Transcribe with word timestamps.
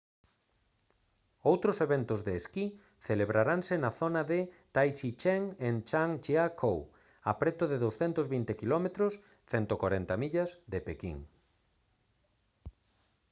outros 1.51 1.77
eventos 1.87 2.19
de 2.27 2.33
esquí 2.39 2.65
celebraranse 3.07 3.73
na 3.83 3.91
zona 4.01 4.21
de 4.31 4.39
taizicheng 4.75 5.43
en 5.67 5.75
zhangjiakou 5.89 6.79
a 7.31 7.33
preto 7.41 7.63
de 7.71 7.77
220 7.85 8.59
km 8.61 8.85
140 9.51 10.21
millas 10.21 10.49
de 10.71 10.79
pequín 10.87 11.17